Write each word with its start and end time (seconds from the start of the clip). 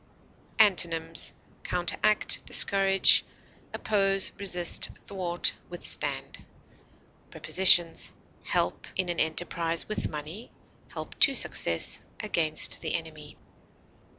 Antonyms: 0.57 1.31
counteract, 1.61 2.43
discourage, 2.47 3.23
oppose, 3.71 4.31
resist, 4.39 4.89
thwart, 5.05 5.53
withstand. 5.69 6.43
Prepositions: 7.29 8.11
Help 8.43 8.87
in 8.95 9.09
an 9.09 9.19
enterprise 9.19 9.87
with 9.87 10.09
money; 10.09 10.49
help 10.91 11.19
to 11.19 11.35
success; 11.35 12.01
against 12.19 12.81
the 12.81 12.95
enemy. 12.95 13.37